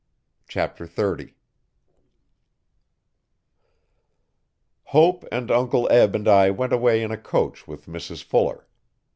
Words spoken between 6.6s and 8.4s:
away in a coach with Mrs